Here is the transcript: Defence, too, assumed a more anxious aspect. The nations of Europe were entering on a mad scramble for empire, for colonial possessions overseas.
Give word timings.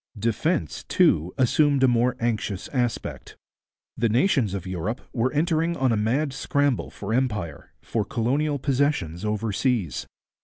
Defence, 0.17 0.83
too, 0.83 1.31
assumed 1.37 1.83
a 1.83 1.87
more 1.87 2.15
anxious 2.19 2.67
aspect. 2.69 3.37
The 3.95 4.09
nations 4.09 4.55
of 4.55 4.65
Europe 4.65 5.01
were 5.13 5.31
entering 5.31 5.77
on 5.77 5.91
a 5.91 5.95
mad 5.95 6.33
scramble 6.33 6.89
for 6.89 7.13
empire, 7.13 7.71
for 7.83 8.03
colonial 8.03 8.57
possessions 8.57 9.23
overseas. 9.23 10.07